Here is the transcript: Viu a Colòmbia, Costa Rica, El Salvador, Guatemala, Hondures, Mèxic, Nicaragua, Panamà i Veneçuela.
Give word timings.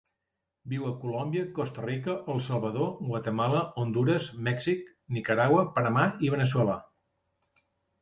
Viu 0.71 0.85
a 0.91 0.93
Colòmbia, 1.03 1.43
Costa 1.59 1.83
Rica, 1.89 2.15
El 2.35 2.41
Salvador, 2.47 2.89
Guatemala, 3.11 3.61
Hondures, 3.83 4.33
Mèxic, 4.51 4.91
Nicaragua, 5.19 5.71
Panamà 5.79 6.11
i 6.29 6.37
Veneçuela. 6.39 6.85